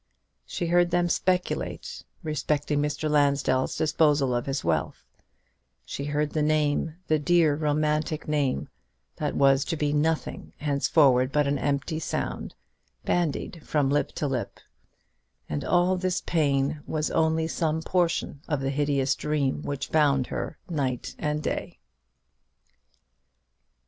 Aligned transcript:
She 0.47 0.65
heard 0.65 0.89
them 0.89 1.09
speculate 1.09 2.01
respecting 2.23 2.81
Mr. 2.81 3.07
Lansdell's 3.07 3.77
disposal 3.77 4.33
of 4.33 4.47
his 4.47 4.63
wealth; 4.63 5.05
she 5.85 6.05
heard 6.05 6.31
the 6.31 6.41
name, 6.41 6.95
the 7.05 7.19
dear 7.19 7.55
romantic 7.55 8.27
name, 8.27 8.67
that 9.17 9.35
was 9.35 9.63
to 9.65 9.77
be 9.77 9.93
nothing 9.93 10.53
henceforward 10.57 11.31
but 11.31 11.45
an 11.45 11.59
empty 11.59 11.99
sound, 11.99 12.55
bandied 13.05 13.61
from 13.63 13.91
lip 13.91 14.11
to 14.13 14.27
lip; 14.27 14.59
and 15.47 15.63
all 15.63 15.95
this 15.97 16.21
pain 16.21 16.81
was 16.87 17.11
only 17.11 17.47
some 17.47 17.83
portion 17.83 18.41
of 18.47 18.59
the 18.59 18.71
hideous 18.71 19.13
dream 19.13 19.61
which 19.61 19.91
bound 19.91 20.25
her 20.25 20.57
night 20.67 21.13
and 21.19 21.43
day. 21.43 21.77